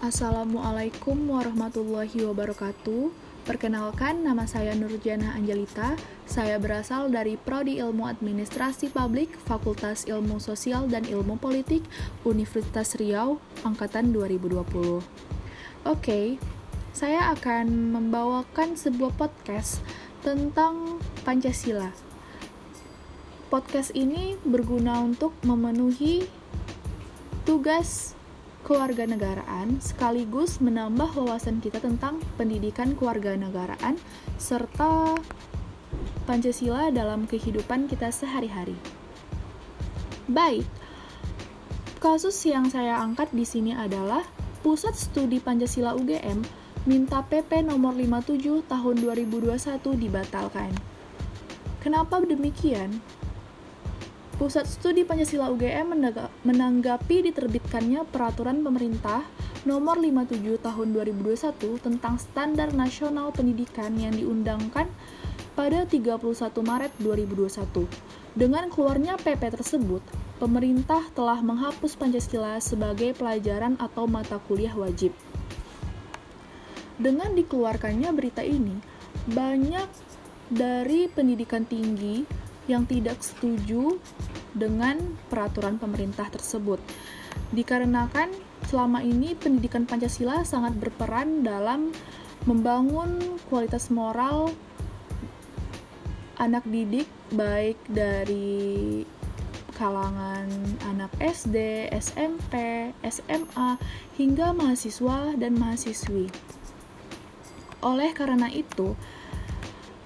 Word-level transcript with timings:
Assalamualaikum 0.00 1.28
warahmatullahi 1.28 2.24
wabarakatuh. 2.24 3.12
Perkenalkan, 3.44 4.24
nama 4.24 4.48
saya 4.48 4.72
Nurjana 4.72 5.36
Angelita. 5.36 5.92
Saya 6.24 6.56
berasal 6.56 7.12
dari 7.12 7.36
Prodi 7.36 7.76
Ilmu 7.84 8.08
Administrasi 8.08 8.88
Publik, 8.96 9.28
Fakultas 9.44 10.08
Ilmu 10.08 10.40
Sosial 10.40 10.88
dan 10.88 11.04
Ilmu 11.04 11.36
Politik, 11.36 11.84
Universitas 12.24 12.96
Riau, 12.96 13.44
angkatan 13.60 14.16
2020. 14.16 15.04
Oke, 15.84 16.40
saya 16.96 17.28
akan 17.36 17.92
membawakan 17.92 18.80
sebuah 18.80 19.12
podcast 19.20 19.84
tentang 20.24 20.96
Pancasila. 21.28 21.92
Podcast 23.52 23.92
ini 23.92 24.40
berguna 24.48 25.04
untuk 25.04 25.36
memenuhi 25.44 26.24
tugas 27.44 28.16
kewarganegaraan 28.64 29.80
sekaligus 29.80 30.60
menambah 30.60 31.12
wawasan 31.16 31.58
kita 31.64 31.80
tentang 31.80 32.20
pendidikan 32.36 32.94
kewarganegaraan 32.94 33.96
serta 34.36 35.16
Pancasila 36.28 36.94
dalam 36.94 37.26
kehidupan 37.26 37.90
kita 37.90 38.14
sehari-hari. 38.14 38.78
Baik, 40.30 40.62
kasus 41.98 42.38
yang 42.46 42.70
saya 42.70 43.02
angkat 43.02 43.34
di 43.34 43.42
sini 43.42 43.74
adalah 43.74 44.22
Pusat 44.62 44.94
Studi 44.94 45.42
Pancasila 45.42 45.98
UGM 45.98 46.44
minta 46.88 47.24
PP 47.26 47.66
nomor 47.66 47.96
57 47.98 48.64
tahun 48.70 48.94
2021 49.02 49.58
dibatalkan. 49.98 50.70
Kenapa 51.80 52.20
demikian? 52.22 53.00
Pusat 54.40 54.72
Studi 54.72 55.04
Pancasila 55.04 55.52
UGM 55.52 56.00
menanggapi 56.48 57.28
diterbitkannya 57.28 58.08
Peraturan 58.08 58.64
Pemerintah 58.64 59.20
Nomor 59.68 60.00
57 60.00 60.56
Tahun 60.64 60.88
2021 60.96 61.60
tentang 61.76 62.16
Standar 62.16 62.72
Nasional 62.72 63.36
Pendidikan 63.36 63.92
yang 64.00 64.16
diundangkan 64.16 64.88
pada 65.52 65.84
31 65.84 66.24
Maret 66.56 66.88
2021. 67.04 67.84
Dengan 68.32 68.72
keluarnya 68.72 69.20
PP 69.20 69.60
tersebut, 69.60 70.00
pemerintah 70.40 71.04
telah 71.12 71.44
menghapus 71.44 72.00
Pancasila 72.00 72.56
sebagai 72.64 73.12
pelajaran 73.12 73.76
atau 73.76 74.08
mata 74.08 74.40
kuliah 74.48 74.72
wajib. 74.72 75.12
Dengan 76.96 77.36
dikeluarkannya 77.36 78.08
berita 78.16 78.40
ini, 78.40 78.80
banyak 79.28 79.88
dari 80.48 81.12
pendidikan 81.12 81.68
tinggi 81.68 82.40
yang 82.70 82.86
tidak 82.86 83.18
setuju 83.18 83.98
dengan 84.52 85.18
peraturan 85.30 85.78
pemerintah 85.78 86.28
tersebut. 86.28 86.82
Dikarenakan 87.54 88.30
selama 88.66 89.02
ini 89.02 89.34
pendidikan 89.38 89.86
Pancasila 89.86 90.42
sangat 90.42 90.76
berperan 90.78 91.42
dalam 91.42 91.94
membangun 92.48 93.40
kualitas 93.50 93.92
moral 93.92 94.54
anak 96.40 96.64
didik 96.64 97.04
baik 97.36 97.76
dari 97.84 99.04
kalangan 99.76 100.48
anak 100.92 101.12
SD, 101.20 101.88
SMP, 101.92 102.52
SMA, 103.04 103.80
hingga 104.16 104.52
mahasiswa 104.52 105.36
dan 105.36 105.56
mahasiswi. 105.56 106.28
Oleh 107.80 108.12
karena 108.12 108.52
itu, 108.52 108.92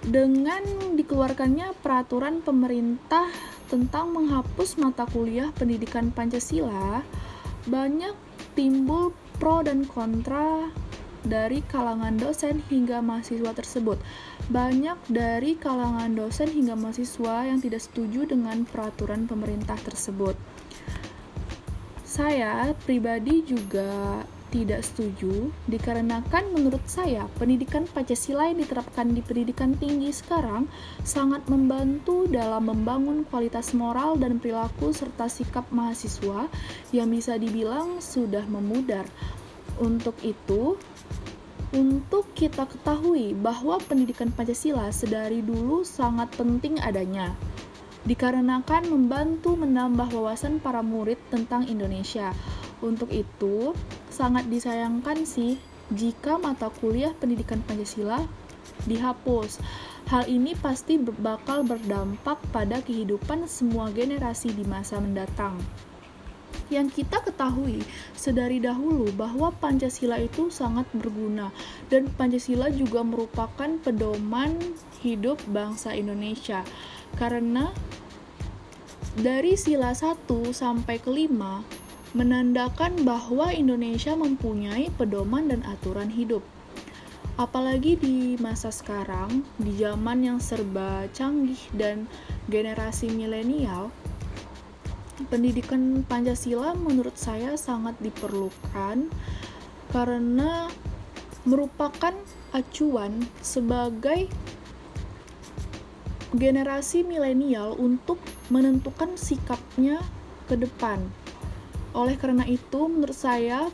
dengan 0.00 0.64
dikeluarkannya 0.96 1.76
peraturan 1.84 2.40
pemerintah 2.40 3.28
tentang 3.68 4.16
menghapus 4.16 4.80
mata 4.80 5.04
kuliah 5.04 5.52
pendidikan 5.52 6.08
Pancasila, 6.08 7.04
banyak 7.68 8.16
timbul 8.56 9.12
pro 9.36 9.60
dan 9.60 9.84
kontra 9.84 10.72
dari 11.20 11.60
kalangan 11.68 12.16
dosen 12.16 12.64
hingga 12.72 13.04
mahasiswa 13.04 13.52
tersebut. 13.52 14.00
Banyak 14.48 14.96
dari 15.12 15.60
kalangan 15.60 16.16
dosen 16.16 16.48
hingga 16.48 16.74
mahasiswa 16.74 17.44
yang 17.44 17.60
tidak 17.60 17.84
setuju 17.84 18.24
dengan 18.24 18.64
peraturan 18.64 19.28
pemerintah 19.28 19.76
tersebut. 19.84 20.34
Saya 22.08 22.72
pribadi 22.88 23.44
juga 23.44 24.24
tidak 24.50 24.82
setuju 24.82 25.54
dikarenakan 25.70 26.50
menurut 26.50 26.82
saya 26.90 27.30
pendidikan 27.38 27.86
Pancasila 27.86 28.50
yang 28.50 28.58
diterapkan 28.58 29.14
di 29.14 29.22
pendidikan 29.22 29.78
tinggi 29.78 30.10
sekarang 30.10 30.66
sangat 31.06 31.46
membantu 31.46 32.26
dalam 32.26 32.66
membangun 32.66 33.22
kualitas 33.30 33.70
moral 33.72 34.18
dan 34.18 34.42
perilaku 34.42 34.90
serta 34.90 35.30
sikap 35.30 35.64
mahasiswa 35.70 36.50
yang 36.90 37.08
bisa 37.08 37.38
dibilang 37.38 38.02
sudah 38.02 38.42
memudar. 38.50 39.06
Untuk 39.78 40.18
itu, 40.26 40.76
untuk 41.70 42.26
kita 42.34 42.66
ketahui 42.66 43.32
bahwa 43.32 43.78
pendidikan 43.78 44.34
Pancasila 44.34 44.90
sedari 44.90 45.40
dulu 45.40 45.86
sangat 45.86 46.34
penting 46.34 46.76
adanya 46.82 47.32
dikarenakan 48.08 48.88
membantu 48.88 49.60
menambah 49.60 50.08
wawasan 50.08 50.56
para 50.56 50.80
murid 50.80 51.20
tentang 51.28 51.68
Indonesia. 51.68 52.32
Untuk 52.80 53.12
itu, 53.12 53.76
sangat 54.20 54.52
disayangkan 54.52 55.24
sih 55.24 55.56
jika 55.88 56.36
mata 56.36 56.68
kuliah 56.68 57.16
pendidikan 57.16 57.64
Pancasila 57.64 58.20
dihapus. 58.84 59.56
Hal 60.12 60.28
ini 60.28 60.52
pasti 60.52 61.00
bakal 61.00 61.64
berdampak 61.64 62.36
pada 62.52 62.84
kehidupan 62.84 63.48
semua 63.48 63.88
generasi 63.88 64.52
di 64.52 64.60
masa 64.68 65.00
mendatang. 65.00 65.56
Yang 66.68 67.00
kita 67.00 67.24
ketahui 67.24 67.80
sedari 68.12 68.60
dahulu 68.60 69.08
bahwa 69.16 69.56
Pancasila 69.56 70.20
itu 70.20 70.52
sangat 70.52 70.84
berguna 70.92 71.48
dan 71.88 72.12
Pancasila 72.12 72.68
juga 72.68 73.00
merupakan 73.00 73.72
pedoman 73.80 74.52
hidup 75.00 75.40
bangsa 75.48 75.96
Indonesia. 75.96 76.60
Karena 77.16 77.72
dari 79.16 79.56
sila 79.56 79.96
1 79.96 80.28
sampai 80.52 81.00
ke 81.00 81.08
5 81.08 81.79
menandakan 82.10 83.06
bahwa 83.06 83.54
Indonesia 83.54 84.18
mempunyai 84.18 84.90
pedoman 84.98 85.46
dan 85.46 85.62
aturan 85.62 86.10
hidup. 86.10 86.42
Apalagi 87.38 87.94
di 87.96 88.34
masa 88.42 88.74
sekarang, 88.74 89.46
di 89.56 89.78
zaman 89.78 90.26
yang 90.26 90.38
serba 90.42 91.06
canggih 91.14 91.60
dan 91.70 92.10
generasi 92.50 93.08
milenial, 93.14 93.94
pendidikan 95.30 96.02
Pancasila 96.02 96.74
menurut 96.74 97.14
saya 97.14 97.54
sangat 97.54 97.94
diperlukan 98.02 99.06
karena 99.94 100.66
merupakan 101.46 102.14
acuan 102.50 103.22
sebagai 103.40 104.26
generasi 106.34 107.06
milenial 107.06 107.78
untuk 107.78 108.18
menentukan 108.50 109.14
sikapnya 109.14 110.02
ke 110.50 110.58
depan 110.58 111.10
oleh 111.96 112.14
karena 112.14 112.46
itu, 112.46 112.86
menurut 112.86 113.16
saya 113.16 113.70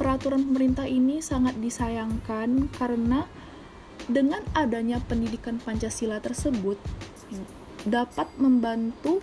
peraturan 0.00 0.48
pemerintah 0.48 0.88
ini 0.88 1.20
sangat 1.20 1.56
disayangkan 1.60 2.72
karena 2.74 3.28
dengan 4.08 4.42
adanya 4.56 4.98
pendidikan 5.04 5.60
Pancasila 5.62 6.18
tersebut 6.18 6.80
dapat 7.86 8.26
membantu 8.38 9.22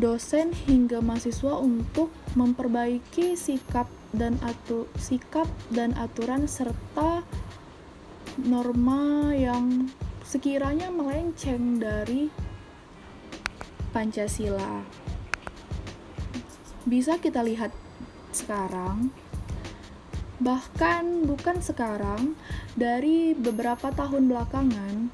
dosen 0.00 0.56
hingga 0.64 1.04
mahasiswa 1.04 1.60
untuk 1.60 2.08
memperbaiki 2.32 3.36
sikap 3.36 3.84
dan 4.16 4.40
atu 4.40 4.88
sikap 4.96 5.44
dan 5.68 5.92
aturan 6.00 6.48
serta 6.48 7.20
norma 8.40 9.36
yang 9.36 9.92
sekiranya 10.24 10.88
melenceng 10.88 11.76
dari 11.76 12.32
Pancasila 13.92 14.80
bisa 16.86 17.18
kita 17.22 17.44
lihat 17.46 17.70
sekarang 18.34 19.12
bahkan 20.42 21.22
bukan 21.22 21.62
sekarang 21.62 22.34
dari 22.74 23.36
beberapa 23.38 23.94
tahun 23.94 24.26
belakangan 24.26 25.12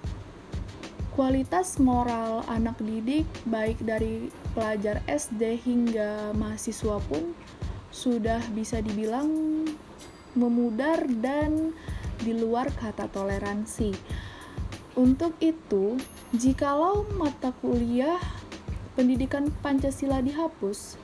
kualitas 1.13 1.77
moral 1.77 2.47
anak 2.49 2.81
didik 2.81 3.29
baik 3.45 3.77
dari 3.85 4.33
pelajar 4.57 5.05
SD 5.05 5.61
hingga 5.61 6.33
mahasiswa 6.33 6.97
pun 7.05 7.37
sudah 7.93 8.41
bisa 8.55 8.79
dibilang 8.79 9.29
memudar 10.39 11.05
dan 11.21 11.75
di 12.23 12.35
luar 12.35 12.71
kata 12.71 13.11
toleransi. 13.11 13.95
Untuk 14.99 15.35
itu, 15.39 15.99
jikalau 16.35 17.07
mata 17.19 17.55
kuliah 17.63 18.19
pendidikan 18.99 19.51
Pancasila 19.63 20.19
dihapus, 20.19 20.99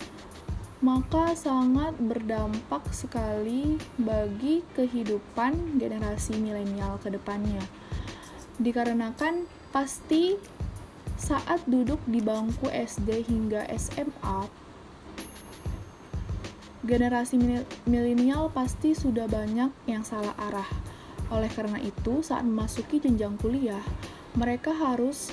maka 0.82 1.37
sangat 1.38 1.94
berdampak 2.00 2.88
sekali 2.91 3.79
bagi 4.00 4.67
kehidupan 4.75 5.79
generasi 5.79 6.35
milenial 6.41 6.99
ke 6.99 7.15
depannya. 7.15 7.62
Dikarenakan 8.59 9.47
pasti 9.71 10.35
saat 11.15 11.62
duduk 11.71 12.03
di 12.11 12.19
bangku 12.19 12.67
SD 12.71 13.26
hingga 13.26 13.67
SMA, 13.79 14.50
generasi 16.85 17.41
milenial 17.88 18.50
pasti 18.53 18.93
sudah 18.93 19.31
banyak 19.31 19.71
yang 19.87 20.03
salah 20.03 20.35
arah. 20.37 20.69
Oleh 21.32 21.49
karena 21.49 21.81
itu, 21.81 22.21
saat 22.21 22.44
memasuki 22.44 23.00
jenjang 23.00 23.41
kuliah, 23.41 23.81
mereka 24.37 24.75
harus 24.76 25.32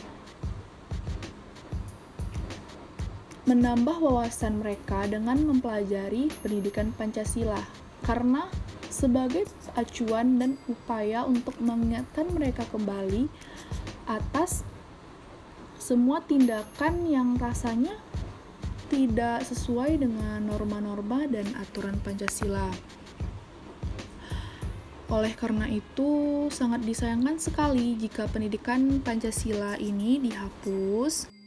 menambah 3.50 3.98
wawasan 3.98 4.62
mereka 4.62 5.10
dengan 5.10 5.42
mempelajari 5.42 6.30
pendidikan 6.46 6.94
Pancasila. 6.94 7.58
Karena 8.06 8.46
sebagai 8.92 9.50
acuan 9.74 10.38
dan 10.38 10.58
upaya 10.70 11.26
untuk 11.26 11.58
mengingatkan 11.62 12.30
mereka 12.34 12.66
kembali 12.70 13.30
atas 14.06 14.66
semua 15.82 16.22
tindakan 16.22 17.10
yang 17.10 17.38
rasanya 17.42 17.98
tidak 18.92 19.42
sesuai 19.48 19.98
dengan 19.98 20.44
norma-norma 20.46 21.26
dan 21.26 21.48
aturan 21.58 21.98
Pancasila. 22.04 22.70
Oleh 25.12 25.36
karena 25.36 25.68
itu, 25.68 26.48
sangat 26.48 26.88
disayangkan 26.88 27.36
sekali 27.36 28.00
jika 28.00 28.32
pendidikan 28.32 29.04
Pancasila 29.04 29.76
ini 29.76 30.24
dihapus. 30.24 31.41